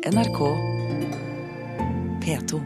[0.00, 0.38] NRK
[2.24, 2.60] P2.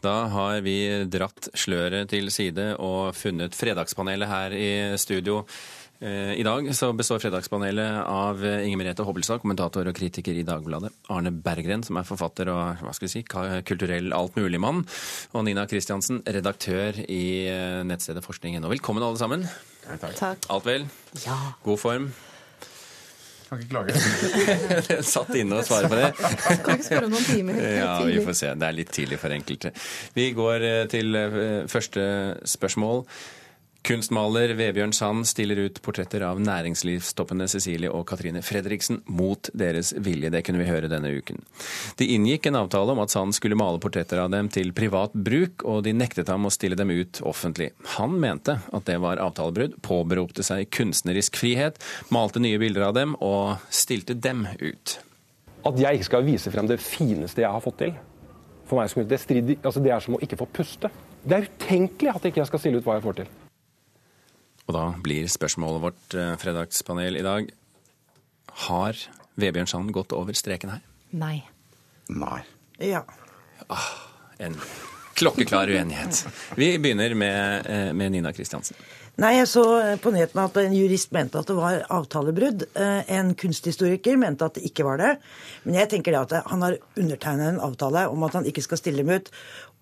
[0.00, 0.78] Da har vi
[1.12, 5.42] dratt sløret til side og funnet Fredagspanelet her i studio.
[6.00, 10.88] Eh, I dag så består Fredagspanelet av Inger Merete Hobbelstad, kommentator og kritiker i Dagbladet.
[11.12, 14.86] Arne Berggren, som er forfatter og hva skal vi si, kulturell altmuligmann.
[15.36, 18.72] Og Nina Kristiansen, redaktør i eh, nettstedet forskning.no.
[18.72, 19.50] Velkommen alle sammen.
[20.00, 20.48] Takk.
[20.48, 20.88] Alt vel?
[21.28, 21.42] Ja.
[21.60, 22.14] God form?
[23.54, 25.02] Kan ikke klage.
[25.14, 26.10] Satt inne og svarer på det.
[26.64, 27.60] Kan ikke spørre om noen timer.
[27.76, 28.50] Ja, vi får se.
[28.58, 29.72] Det er litt tidlig for enkelte.
[30.16, 31.38] Vi går eh, til eh,
[31.70, 32.04] første
[32.56, 33.04] spørsmål.
[33.84, 40.30] Kunstmaler Vebjørn Sand stiller ut portretter av næringslivstoppene Cecilie og Katrine Fredriksen mot deres vilje.
[40.32, 41.42] Det kunne vi høre denne uken.
[42.00, 45.66] De inngikk en avtale om at Sand skulle male portretter av dem til privat bruk,
[45.68, 47.74] og de nektet ham å stille dem ut offentlig.
[47.98, 51.76] Han mente at det var avtalebrudd, påberopte seg kunstnerisk frihet,
[52.08, 54.96] malte nye bilder av dem og stilte dem ut.
[55.68, 57.96] At jeg ikke skal vise frem det fineste jeg har fått til,
[58.64, 60.88] for meg det, strider, altså det er som å ikke få puste.
[61.20, 63.34] Det er utenkelig at jeg ikke skal stille ut hva jeg får til.
[64.64, 67.50] Og da blir spørsmålet vårt, eh, fredagspanel i dag,
[68.68, 68.96] har
[69.36, 70.80] Vebjørn Sand gått over streken her?
[71.12, 71.44] Nei.
[72.08, 72.42] Nei.
[72.80, 73.02] Ja.
[74.40, 74.56] En
[75.14, 76.24] klokkeklar uenighet.
[76.56, 78.76] Vi begynner med, eh, med Nina Kristiansen.
[79.16, 79.62] Nei, jeg så
[80.02, 82.64] på nyhetene at en jurist mente at det var avtalebrudd.
[82.74, 85.18] Eh, En kunsthistoriker mente at det ikke var det.
[85.64, 88.78] Men jeg tenker det at han har undertegnet en avtale om at han ikke skal
[88.78, 89.30] stille dem ut,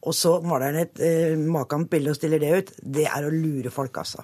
[0.02, 2.72] og så maler han et eh, makant bilde og stiller det ut.
[2.82, 4.22] Det er å lure folk, altså.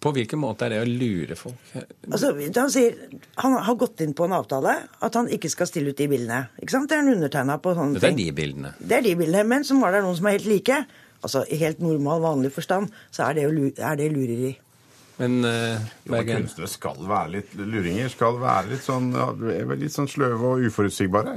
[0.00, 1.74] På hvilken måte er det å lure folk?
[2.08, 2.96] Altså, Han sier
[3.42, 4.72] han har gått inn på en avtale
[5.04, 6.46] at han ikke skal stille ut de bildene.
[6.62, 6.88] Ikke sant?
[6.88, 8.22] Det er han undertegna på sånne det er ting.
[8.22, 8.72] de bildene.
[8.80, 9.44] Det er de bildene.
[9.52, 10.80] Men så var det noen som er helt like.
[11.20, 13.44] Altså i helt normal, vanlig forstand, så er det,
[13.76, 14.54] er det lureri.
[15.20, 18.08] Men uh, Bergen, kunstnere skal være litt luringer.
[18.12, 19.10] Skal være litt sånn,
[19.76, 21.34] litt sånn sløve og uforutsigbare.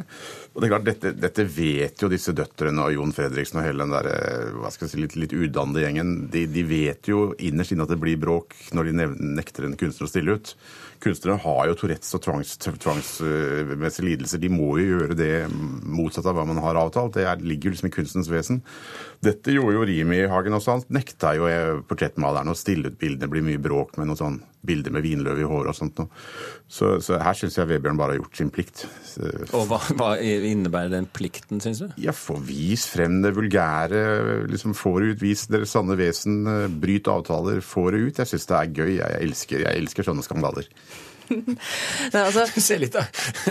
[0.53, 3.83] Og det er klart, dette, dette vet jo disse døtrene og Jon Fredriksen og hele
[3.83, 6.13] den der, eh, hva skal jeg si, litt, litt udannede gjengen.
[6.31, 9.09] De, de vet jo innerst inne at det blir bråk når de
[9.41, 10.55] nekter en kunstner å stille ut.
[11.03, 14.39] Kunstnere har jo Tourettes og tvangsmessige tvangs, lidelser.
[14.39, 17.17] De må jo gjøre det motsatt av hva man har avtalt.
[17.17, 18.61] Det er, ligger jo liksom i kunstens vesen.
[19.23, 20.77] Dette gjorde jo Rimi-Hagen også.
[20.77, 21.49] Han nekta jo
[21.89, 23.25] portrettmalerne å stille ut bildene.
[23.25, 26.23] Det blir mye bråk med noe sånn bilder med vinløv i håret og sånt noe.
[26.71, 28.85] Så, så her syns jeg Vebjørn bare har gjort sin plikt.
[29.53, 31.89] Og hva, hva innebærer den plikten, syns du?
[32.01, 34.03] ja, få vis frem det vulgære.
[34.49, 35.23] liksom Få det ut.
[35.23, 36.41] Vis deres sanne vesen.
[36.81, 37.61] Bryt avtaler.
[37.65, 38.21] Få det ut.
[38.23, 38.93] Jeg syns det er gøy.
[38.97, 40.69] Jeg elsker, jeg elsker sånne skandaler.
[41.29, 43.05] Nei, altså, Se litt, da.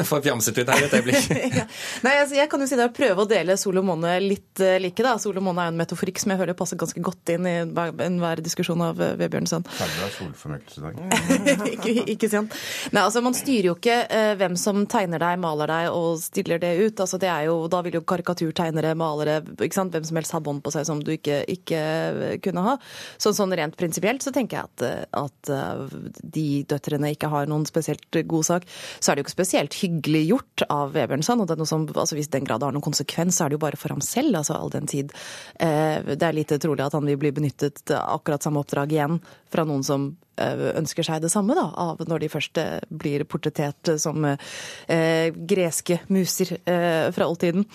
[0.09, 1.31] Får fjamset ut her i et øyeblikk.
[1.61, 1.67] ja.
[2.07, 4.63] Nei, altså, jeg kan jo si det å prøve å dele Sol og måne litt
[4.63, 5.05] uh, like.
[5.05, 5.15] da.
[5.23, 7.55] Sol og måne er jo en metaforikk som jeg føler passer ganske godt inn i
[7.63, 9.71] enhver diskusjon av uh, Vebjørn Sand.
[9.79, 11.01] Ferdig av solformørkelse i dag.
[11.77, 12.59] ikke, ikke sant?
[12.93, 16.61] Nei, altså Man styrer jo ikke uh, hvem som tegner deg, maler deg og stiller
[16.63, 17.05] det ut.
[17.07, 19.93] altså det er jo, Da vil jo karikaturtegnere, malere, ikke sant?
[19.93, 22.77] hvem som helst ha bånd på seg som du ikke, ikke eh, kunne ha.
[23.21, 27.51] Så sånn rent prinsipielt så tenker jeg at, eh, at eh, de døtrene ikke har
[27.51, 28.67] noen spesielt god sak.
[29.01, 32.45] Så er det jo ikke spesielt hyggelig gjort av Vebjørn og som, altså Hvis den
[32.45, 34.37] grad har noen konsekvens, så er det jo bare for ham selv.
[34.37, 35.13] altså all den tid.
[35.59, 39.21] Eh, det er lite trolig at han vil bli benyttet akkurat samme oppdrag igjen
[39.53, 43.25] fra noen som eh, ønsker seg det samme, da, av når de først eh, blir
[43.29, 47.67] portrettert som eh, greske muser eh, fra oldtiden.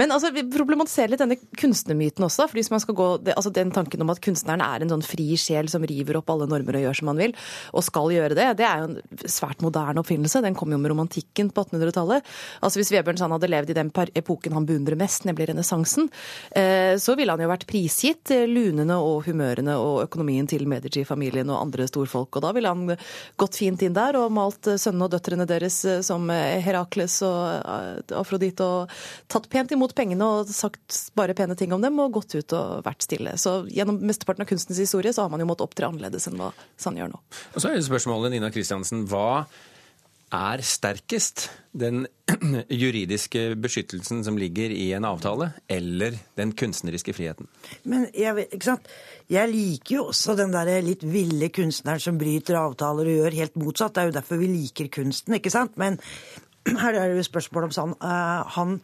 [0.00, 2.48] Men altså, vi problematiserer litt denne kunstnermyten også.
[2.48, 5.06] for hvis man skal gå, det, altså Den tanken om at kunstneren er en sånn
[5.06, 7.36] fri sjel som river opp alle normer og gjør som han vil,
[7.74, 10.42] og skal gjøre det, det er jo en svært moderne oppfinnelse.
[10.44, 12.26] Den kom jo med romantikken på 1800-tallet.
[12.64, 16.08] Altså Hvis Vebjørn Sand hadde levd i den epoken han beundrer mest, nemlig renessansen,
[16.56, 21.58] eh, så ville han jo vært prisgitt lunene og humørene og økonomien til Medici-familien og
[21.58, 22.36] andre storfolk.
[22.36, 22.96] Og da ville han
[23.40, 27.20] gått fint inn der og malt eh, sønnene og døtrene deres eh, som eh, Herakles
[27.26, 28.94] og Afrodite og
[29.30, 32.84] tatt pent imot pengene og sagt bare pene ting om dem og gått ut og
[32.86, 33.36] vært stille.
[33.40, 36.52] Så gjennom mesteparten av kunstens historie så har man jo måttet opptre annerledes enn hva
[36.80, 37.18] Sand gjør nå.
[37.54, 39.44] Og så er spørsmålet, Nina Kristiansen, hva
[40.34, 41.48] er sterkest?
[41.72, 42.06] Den
[42.82, 47.50] juridiske beskyttelsen som ligger i en avtale, eller den kunstneriske friheten?
[47.82, 48.48] Men jeg,
[49.30, 53.60] jeg liker jo også den der litt ville kunstneren som bryter avtaler og gjør helt
[53.60, 53.94] motsatt.
[53.94, 55.78] Det er jo derfor vi liker kunsten, ikke sant?
[55.80, 56.00] Men
[56.82, 58.74] her er det jo spørsmål om sånn eh, han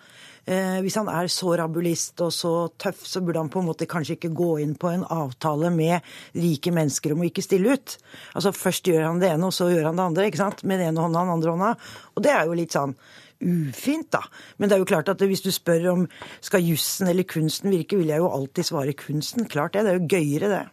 [0.49, 3.89] eh, Hvis han er så rabulist og så tøff, så burde han på en måte
[3.91, 6.07] kanskje ikke gå inn på en avtale med
[6.39, 7.99] rike mennesker om å ikke stille ut.
[8.35, 10.27] Altså Først gjør han det ene, og så gjør han det andre.
[10.31, 10.65] ikke sant?
[10.65, 11.95] Med den ene hånda og den andre hånda.
[12.15, 12.97] Og det er jo litt sånn
[13.37, 14.23] ufint, da.
[14.57, 16.07] Men det er jo klart at hvis du spør om
[16.45, 19.49] skal jussen eller kunsten virke, vil jeg jo alltid svare kunsten.
[19.51, 19.85] Klart det.
[19.85, 20.65] Det er jo gøyere, det.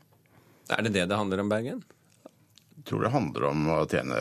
[0.72, 1.84] Er det det det handler om, Bergen?
[2.78, 4.20] Jeg tror det handler om å tjene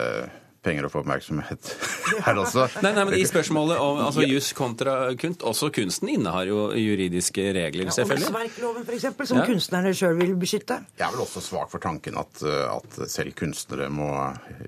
[0.63, 1.71] penger å få oppmerksomhet
[2.27, 2.67] her også.
[2.85, 7.49] Nei, nei, men I spørsmålet om altså, juss kontra kunst, også kunsten innehar jo juridiske
[7.57, 8.29] regler, selvfølgelig.
[8.31, 9.45] Åndsverkloven, f.eks., som Ja.
[9.49, 10.79] kunstnerne sjøl vil beskytte.
[10.99, 14.09] Jeg er vel også svak for tanken at, at selv kunstnere må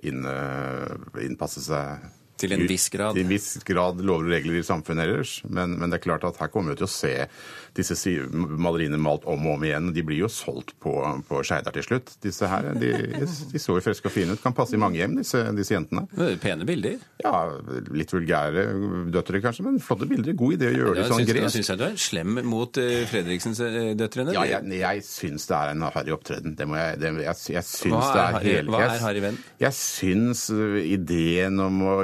[0.04, 0.26] inn,
[1.24, 2.06] innpasse seg
[2.42, 3.16] Til en viss grad.
[3.16, 5.38] Til en viss grad lover og regler i samfunnet ellers.
[5.48, 7.14] Men, men det er klart at her kommer vi til å se
[7.76, 7.96] disse
[8.32, 9.90] maleriene malt om og om igjen.
[9.96, 10.94] De blir jo solgt på,
[11.28, 12.14] på Skeidar til slutt.
[12.24, 12.92] Disse her, de,
[13.52, 14.42] de så jo friske og fine ut.
[14.44, 16.06] Kan passe i mange hjem, disse, disse jentene.
[16.44, 17.00] Pene bilder.
[17.24, 17.34] Ja,
[17.96, 18.66] litt vulgære
[19.16, 20.36] døtre kanskje, men flotte bilder.
[20.40, 21.56] God idé å gjøre det Da sånn gresk.
[21.58, 24.36] syns jeg du er slem mot uh, Fredriksens-døtrene.
[24.36, 26.56] Ja, jeg, jeg syns det er en harry opptreden.
[26.60, 29.24] Det må jeg, det, jeg, jeg syns Hva er det er hele- hva er harry
[29.24, 29.40] venn?
[29.62, 31.96] Jeg syns uh, ideen om å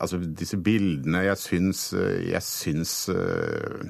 [0.00, 3.80] Altså disse bildene Jeg syns uh, Jeg syns uh,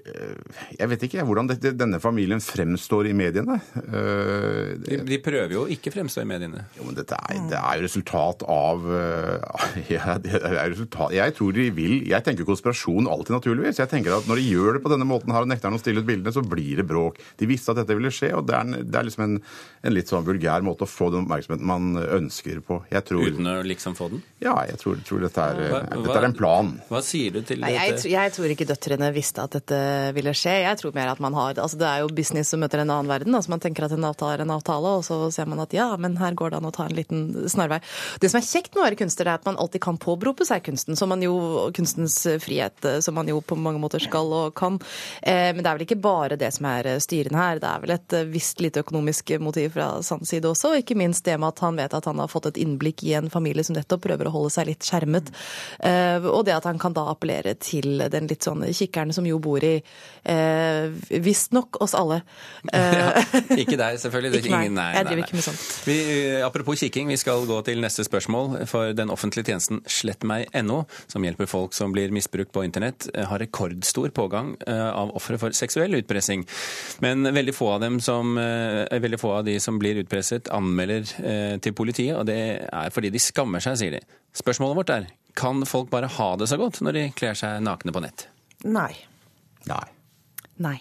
[0.00, 3.56] Jeg vet ikke hvordan dette, denne familien fremstår i mediene.
[3.76, 6.62] Uh, De, de prøver jo å ikke fremstå i mediene.
[6.78, 11.34] jo, men dette er, det er jo resultat av uh, ja, det er resultat, Jeg
[11.36, 13.80] tror de vil Jeg tenker konspirasjon alltid, naturligvis.
[13.82, 16.02] Jeg tenker at Når de gjør det på denne måten her og nekter å stille
[16.04, 17.18] ut bildene, så blir det bråk.
[17.40, 19.36] De visste at dette ville skje, og det er, en, det er liksom en,
[19.84, 22.80] en litt sånn vulgær måte å få den oppmerksomheten man ønsker på.
[22.94, 24.22] Jeg tror, Uten å liksom få den.
[24.42, 26.72] ja, jeg tror, tror dette, er, Hva- dette er en plan.
[26.88, 28.06] Hva sier du til Nei, jeg, dette?
[28.06, 29.79] tr- jeg tror ikke døtrene visste at dette
[30.16, 30.54] ville skje.
[30.64, 33.10] Jeg tror mer at man har altså Det er jo business som møter en annen
[33.10, 33.34] verden.
[33.34, 35.88] altså Man tenker at en avtale er en avtale, og så ser man at ja,
[36.00, 37.80] men her går det an å ta en liten snarvei.
[38.20, 40.64] Det som er kjekt med å være kunstner, er at man alltid kan påberope seg
[40.66, 41.36] kunsten, som man jo,
[41.76, 44.78] kunstens frihet, eh, som man jo på mange måter skal og kan.
[45.22, 47.60] Eh, Men det er vel ikke bare det som er eh, styrende her.
[47.62, 50.96] Det er vel et eh, visst lite økonomisk motiv fra Sands side også, og ikke
[50.98, 53.64] minst det med at han vet at han har fått et innblikk i en familie
[53.66, 55.30] som nettopp prøver å holde seg litt skjermet.
[55.80, 59.38] Eh, Og det at han kan da appellere til den litt sånn kikkeren som jo
[59.42, 59.69] bor i
[60.24, 60.90] eh,
[61.24, 62.20] visstnok oss alle.
[62.72, 63.10] Eh, Ja,
[63.56, 64.30] ikke deg, selvfølgelig.
[64.32, 64.66] Det er Ikke meg.
[64.68, 65.26] ingen- nei, Jeg driver nei.
[65.26, 65.62] ikke med sånt.
[65.88, 68.66] Vi, eh, apropos kikking, vi skal gå til neste spørsmål.
[68.70, 70.80] For den offentlige tjenesten slettmeg.no,
[71.10, 75.38] som hjelper folk som blir misbrukt på internett, eh, har rekordstor pågang eh, av ofre
[75.40, 76.44] for seksuell utpressing.
[77.00, 81.06] Men veldig få av dem som, eh, veldig få av de som blir utpresset, anmelder
[81.24, 82.38] eh, til politiet, og det
[82.70, 84.02] er fordi de skammer seg, sier de.
[84.36, 85.06] Spørsmålet vårt er
[85.38, 88.26] kan folk bare ha det så godt når de kler seg nakne på nett?
[88.66, 88.92] Nei.
[89.68, 89.84] Nei.
[90.64, 90.78] Nei.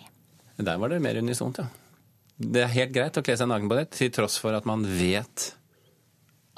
[0.59, 1.67] Der var det mer unisont, ja.
[2.39, 4.85] Det er helt greit å kle seg naken på nett, til tross for at man
[4.87, 5.49] vet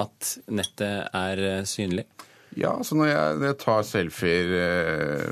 [0.02, 2.06] at nettet er eh, synlig.
[2.58, 5.28] Ja, så når jeg, når jeg tar selfier eh,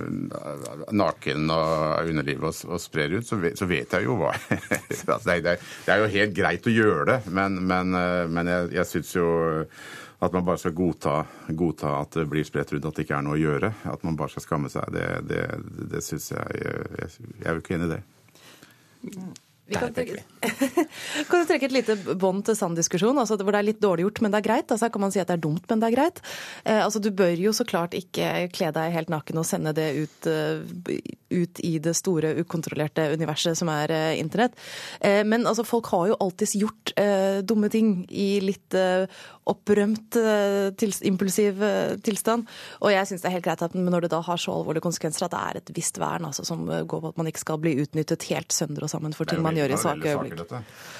[0.95, 5.17] naken og underlivet og, og sprer ut, så vet, så vet jeg jo hva altså,
[5.27, 8.49] det, er, det er- er jo helt greit å gjøre det, men, men, eh, men
[8.53, 9.27] jeg, jeg syns jo
[10.19, 11.15] at man bare skal godta,
[11.55, 13.73] godta at det blir spredt rundt, at det ikke er noe å gjøre.
[13.87, 14.89] At man bare skal skamme seg.
[14.95, 15.43] Det, det,
[15.93, 18.01] det syns jeg, jeg Jeg er jo ikke enig i det.
[19.69, 20.23] Vi kan trekke,
[21.29, 24.07] kan du trekke et lite bånd til sann diskusjon, altså hvor det er litt dårlig
[24.07, 24.71] gjort, men det er greit.
[24.71, 26.21] Altså her kan man si at det er dumt, men det er greit.
[26.63, 29.87] Eh, altså Du bør jo så klart ikke kle deg helt naken og sende det
[29.99, 30.97] ut, eh,
[31.29, 34.57] ut i det store, ukontrollerte universet som er eh, internett.
[35.05, 39.05] Eh, men altså folk har jo alltids gjort eh, dumme ting i litt eh,
[39.49, 42.47] opprømt, eh, til, impulsiv eh, tilstand.
[42.83, 45.25] Og jeg syns det er helt greit at når det da har så alvorlige konsekvenser,
[45.25, 47.61] at det er et visst vern altså, som eh, går på at man ikke skal
[47.61, 50.43] bli utnyttet helt sønder og sammen for ting man gjør i svake øyeblikk.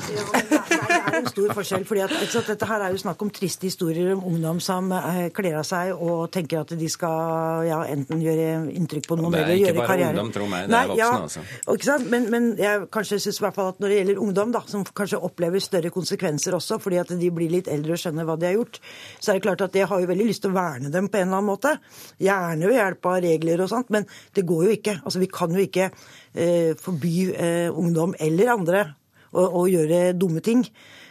[0.10, 1.86] Ja, det, er, det er en stor forskjell.
[1.90, 4.90] fordi at, sant, Dette her er jo snakk om triste historier om ungdom som
[5.36, 9.60] kler av seg og tenker at de skal ja, enten gjøre inntrykk på noen eller
[9.60, 9.86] gjøre karriere.
[9.86, 11.46] det er ikke bare ungdom, tro meg, det er voksne, altså.
[11.66, 12.10] og ikke sant?
[12.10, 14.86] Men, men jeg kanskje synes i hvert fall at når det gjelder ungdom, da, som
[15.02, 18.50] kanskje opplever større konsekvenser også fordi at de blir litt eldre og skjønner hva de
[18.50, 18.80] har gjort,
[19.20, 21.20] så er det klart at jeg har jo veldig lyst til å verne dem på
[21.20, 21.76] en eller annen måte.
[22.22, 25.00] Gjerne ved hjelp av regler og sånt, men det går jo ikke.
[25.04, 28.86] Altså Vi kan jo ikke eh, forby eh, ungdom eller andre
[29.32, 30.66] å, å gjøre dumme ting.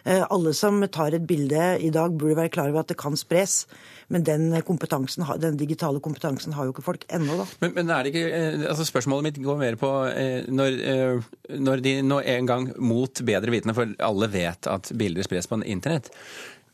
[0.09, 3.17] Eh, alle som tar et bilde i dag, burde være klar over at det kan
[3.19, 3.65] spres.
[4.09, 7.49] Men den, kompetansen, den digitale kompetansen har jo ikke folk ennå, da.
[7.61, 11.33] Men, men er det ikke, eh, altså Spørsmålet mitt går mer på eh, når, eh,
[11.61, 15.61] når de nå en gang mot bedre vitende, for alle vet at bilder spres på
[15.61, 16.09] internett.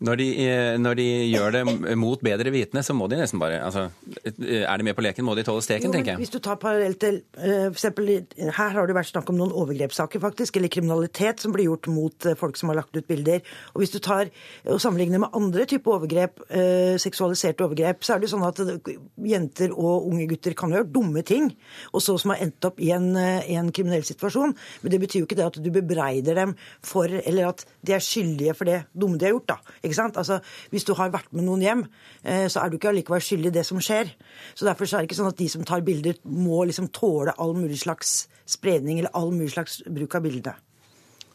[0.02, 3.60] Når de, eh, når de gjør det mot bedre vitende, så må de nesten bare
[3.62, 3.88] altså,
[4.24, 6.22] eh, Er de med på leken, må de tåle steken, Jo, tenker jeg.
[6.24, 7.38] Hvis du tar parallelt til f.eks.
[7.38, 8.10] for eksempel,
[8.58, 12.26] Her har det vært snakk om noen overgrepssaker, faktisk, eller kriminalitet som blir gjort mot
[12.26, 13.40] eh, folk som har lagt ut bilder.
[13.74, 14.30] Og Hvis du tar
[14.64, 18.96] og sammenligner med andre typer overgrep, eh, seksualiserte overgrep, så er det sånn at eh,
[19.30, 21.50] jenter og unge gutter kan gjøre dumme ting,
[21.92, 24.54] og så som har endt opp i en, eh, i en kriminell situasjon.
[24.82, 28.04] Men det betyr jo ikke det at du bebreider dem for, eller at de er
[28.04, 29.46] skyldige for det dumme de har gjort.
[29.54, 29.58] da.
[29.84, 30.16] Ikke sant?
[30.16, 30.40] Altså,
[30.72, 31.86] Hvis du har vært med noen hjem,
[32.24, 34.12] eh, så er du ikke allikevel skyldig i det som skjer.
[34.54, 37.34] Så Derfor så er det ikke sånn at de som tar bilder, må liksom tåle
[37.38, 40.56] all mulig slags spredning eller all mulig slags bruk av bildene.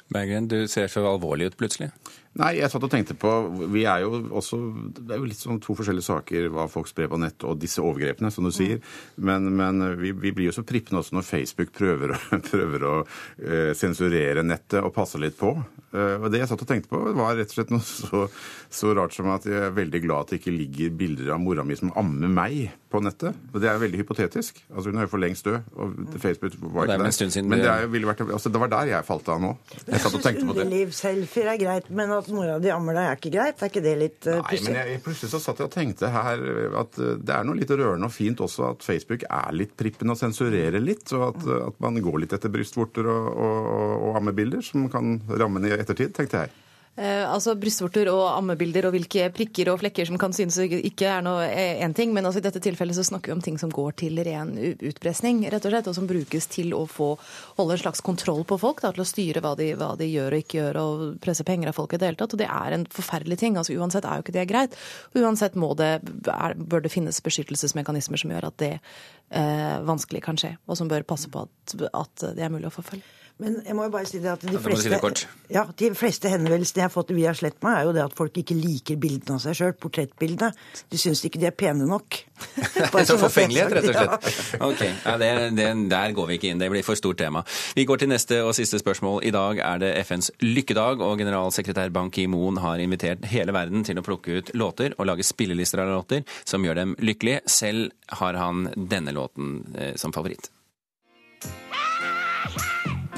[0.09, 1.91] Berggren, du ser så alvorlig ut plutselig.
[2.37, 3.29] Nei, jeg satt og tenkte på
[3.73, 4.59] Vi er jo også
[5.01, 7.81] Det er jo litt sånn to forskjellige saker hva folk sprer på nett og disse
[7.81, 8.77] overgrepene, som du sier.
[9.17, 12.93] Men, men vi, vi blir jo så prippende også når Facebook prøver, å- prøver å
[13.01, 15.55] uh, sensurere nettet og passe litt på.
[15.89, 18.27] Uh, og det jeg satt og tenkte på, var rett og slett noe så,
[18.69, 21.65] så rart som at jeg er veldig glad at det ikke ligger bilder av mora
[21.65, 23.35] mi som ammer meg på nettet.
[23.53, 24.61] Og det er veldig hypotetisk.
[24.69, 27.61] Altså Hun er jo for lengst død, og Facebook var det er ikke siden Men
[27.65, 29.51] det- er, ville vært, altså, det var der jeg falt av nå.
[29.89, 30.65] Jeg satt og tenkte på det.
[30.69, 33.59] Underliv-selfier er greit, men at mora di ammer deg, er ikke greit?
[33.61, 36.45] Er ikke det litt uh, Nei, men jeg, plutselig så satt jeg og tenkte her
[36.83, 40.13] at eh, det er noe litt rørende og fint også at Facebook er litt prippen
[40.13, 44.19] og sensurerer litt, og at, eh, at man går litt etter brystvorter og, og, og
[44.21, 46.57] ammebilder som kan ramme ned i ettertid, tenkte jeg.
[46.99, 51.21] Eh, altså Brystvorter og ammebilder og hvilke prikker og flekker som kan synes ikke er
[51.23, 53.93] noe én ting, men altså i dette tilfellet så snakker vi om ting som går
[54.01, 57.13] til ren utpresning, rett og slett, og som brukes til å få
[57.55, 60.35] holde en slags kontroll på folk, da, til å styre hva de, hva de gjør
[60.35, 62.35] og ikke gjør, og presse penger av folk i det hele tatt.
[62.35, 63.55] Og det er en forferdelig ting.
[63.55, 64.75] altså Uansett er jo ikke det greit.
[65.15, 65.89] Uansett det,
[66.35, 70.91] er, bør det finnes beskyttelsesmekanismer som gjør at det eh, vanskelig kan skje, og som
[70.91, 73.07] bør passe på at, at det er mulig å forfølge.
[73.39, 76.27] Men jeg må jo bare si det at de må si fleste, ja, de fleste
[76.27, 79.37] henvendelsene jeg har fått via slett meg, er jo det at folk ikke liker bildene
[79.37, 80.49] av seg sjøl, portrettbildene.
[80.91, 82.17] De syns ikke de er pene nok.
[82.93, 84.27] Bare Så forfengelighet, rett og slett.
[84.27, 84.65] slett.
[84.67, 86.59] Ok, ja, det, det, Der går vi ikke inn.
[86.59, 87.45] Det blir for stort tema.
[87.79, 89.23] Vi går til neste og siste spørsmål.
[89.31, 94.03] I dag er det FNs lykkedag, og generalsekretær Ban Ki-moon har invitert hele verden til
[94.03, 97.47] å plukke ut låter og lage spillelister av låter som gjør dem lykkelige.
[97.47, 100.51] Selv har han denne låten eh, som favoritt.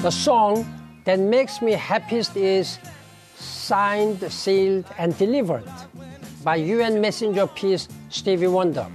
[0.02, 0.66] The song
[1.04, 2.78] that makes me happiest is
[3.36, 5.62] Signed, Sealed, and Delivered
[6.42, 8.86] by UN Messenger of Peace Stevie Wonder.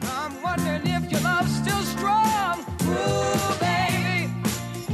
[0.00, 2.64] I'm wondering if your love's still strong.
[2.80, 4.32] Ooh, baby.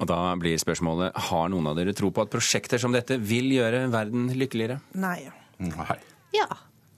[0.00, 3.52] Og da blir spørsmålet har noen av dere tro på at prosjekter som dette vil
[3.52, 4.80] gjøre verden lykkeligere?
[4.96, 5.20] Nei.
[5.60, 6.00] Nei.
[6.32, 6.48] Ja.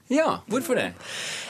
[0.07, 0.93] Ja, hvorfor det?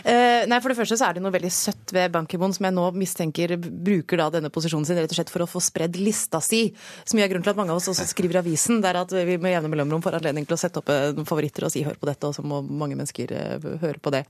[0.01, 2.65] Eh, nei, For det første så er det noe veldig søtt ved Ban Ki-moon, som
[2.65, 5.99] jeg nå mistenker bruker da denne posisjonen sin rett og slett for å få spredd
[6.01, 6.63] lista si.
[7.05, 8.79] Som gjør grunn til at mange av oss også skriver avisen.
[8.81, 11.29] Det er at vi med jevne mellomrom får anledning til å sette opp eh, noen
[11.29, 14.23] favoritter og si 'hør på dette', og så må mange mennesker eh, høre på det.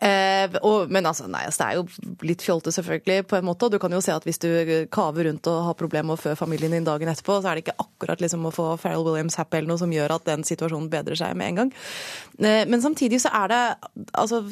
[0.00, 3.68] Eh, og, men altså, nei, altså, det er jo litt fjolte selvfølgelig, på en måte.
[3.68, 4.48] Og du kan jo se at hvis du
[4.88, 7.66] kaver rundt og har problemer med å fø familien din dagen etterpå, så er det
[7.66, 10.88] ikke akkurat liksom å få Farrell Williams happy eller noe som gjør at den situasjonen
[10.88, 11.74] bedrer seg med en gang.
[12.40, 14.44] Men samtidig så er det altså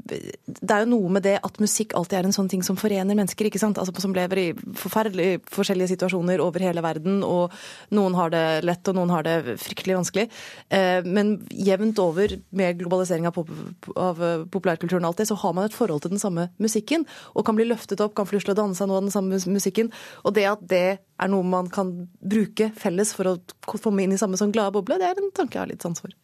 [0.00, 3.16] det er jo noe med det at musikk alltid er en sånn ting som forener
[3.16, 3.78] mennesker, ikke sant?
[3.80, 4.46] Altså, som lever i
[4.78, 7.52] forferdelig forskjellige situasjoner over hele verden, og
[7.96, 10.26] noen har det lett, og noen har det fryktelig vanskelig.
[10.72, 15.68] Eh, men jevnt over med globalisering av, pop av eh, populærkulturen alltid, så har man
[15.68, 17.04] et forhold til den samme musikken,
[17.34, 19.92] og kan bli løftet opp, kan til å danse av noe av den samme musikken.
[20.24, 21.92] Og det at det er noe man kan
[22.24, 23.38] bruke felles for å
[23.76, 26.00] komme inn i samme sånn glade boble, det er en tanke jeg har litt sans
[26.00, 26.14] for.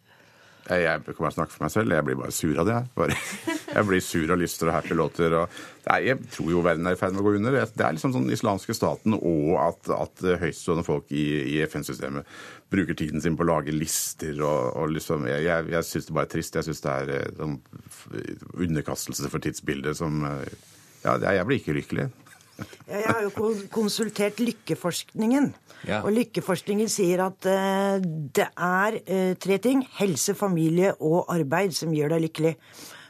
[0.66, 1.94] Jeg, jeg kan bare snakke for meg selv.
[1.94, 2.76] Jeg blir bare sur av det.
[2.80, 3.16] Jeg, bare,
[3.76, 5.36] jeg blir sur av lyster og happy låter.
[5.38, 7.58] Og, nei, jeg tror jo verden er i ferd med å gå under.
[7.70, 12.26] Det er liksom sånn islamske staten og at, at høytstående folk i, i FN-systemet
[12.72, 16.16] bruker tiden sin på å lage lister og, og liksom Jeg, jeg, jeg syns det
[16.18, 16.58] bare er trist.
[16.58, 17.58] Jeg syns det er eh, sånn
[18.66, 20.46] underkastelse for tidsbildet som eh,
[21.06, 22.10] Ja, jeg blir ikke lykkelig.
[22.56, 25.50] Ja, Jeg har jo konsultert Lykkeforskningen.
[25.86, 26.00] Ja.
[26.02, 29.84] Og Lykkeforskningen sier at uh, det er uh, tre ting.
[29.98, 32.54] Helse, familie og arbeid som gjør deg lykkelig.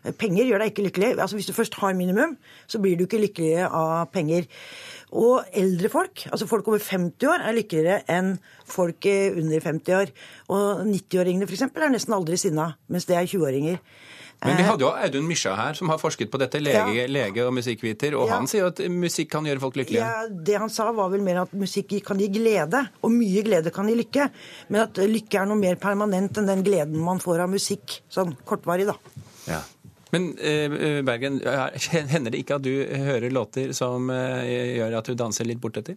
[0.03, 1.13] Eh, Penger gjør deg ikke lykkelig.
[1.15, 2.37] Altså Hvis du først har minimum,
[2.67, 4.51] så blir du ikke lykkelig av penger.
[5.15, 8.35] Og eldre folk, altså folk over 50 år, er lykkeligere enn
[8.67, 10.13] folk under 50 år.
[10.51, 11.69] Og 90-åringene f.eks.
[11.71, 13.79] er nesten aldri sinna, mens det er 20-åringer.
[14.45, 17.07] Men vi hadde jo Audun Mysja her, som har forsket på dette, lege, Ja.
[17.09, 18.35] lege og musikkviter, og Ja.
[18.37, 20.05] han sier at musikk kan gjøre folk lykkelige.
[20.05, 23.73] Ja, Det han sa, var vel mer at musikk kan gi glede, og mye glede
[23.73, 24.31] kan gi lykke.
[24.69, 28.01] Men at lykke er noe mer permanent enn den gleden man får av musikk.
[28.11, 28.95] Sånn kortvarig, da.
[29.49, 29.63] Ja.
[30.13, 31.41] Men eh, Bergen,
[32.09, 35.97] hender det ikke at du hører låter som eh, gjør at du danser litt bortetter?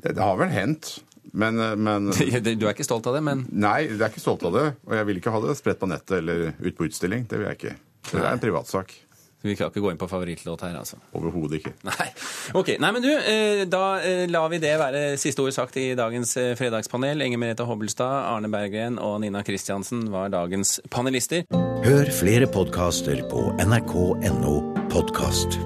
[0.00, 1.02] Det, det har vel hendt.
[1.32, 2.10] Men, eh, men
[2.60, 4.66] Du er ikke stolt av det, men Nei, jeg er ikke stolt av det.
[4.88, 7.28] Og jeg vil ikke ha det spredt på nettet eller ut på utstilling.
[7.30, 7.76] Det vil jeg ikke.
[8.10, 8.92] Det er en privatsak.
[9.42, 10.98] vi kan ikke gå inn på favorittlåt her, altså.
[11.16, 11.72] Overhodet ikke.
[11.88, 12.08] Nei.
[12.58, 15.92] Ok, Nei, men du, eh, da eh, lar vi det være siste ord sagt i
[15.98, 17.24] dagens fredagspanel.
[17.24, 21.46] Inger Merete Hobbelstad, Arne Berggren og Nina Kristiansen var dagens panelister.
[21.86, 24.56] Hør flere podkaster på nrk.no
[24.92, 25.60] podkast.